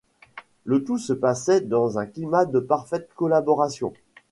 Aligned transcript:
Le 0.65 0.83
tout 0.83 0.97
se 0.97 1.13
passait 1.13 1.61
dans 1.61 1.99
un 1.99 2.07
climat 2.07 2.45
de 2.45 2.59
parfaite 2.59 3.11
collaboration. 3.15 3.93